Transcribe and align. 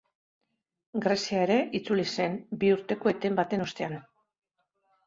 Grezia 1.03 1.43
ere 1.49 1.57
itzuli 1.81 2.07
zen, 2.17 2.41
bi 2.65 2.73
urteko 2.79 3.13
eten 3.17 3.41
baten 3.43 3.69
ostean. 3.71 3.97